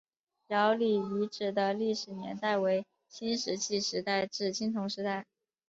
[0.47, 5.27] 姚李遗址的历史年代为新石器时代至青铜时代。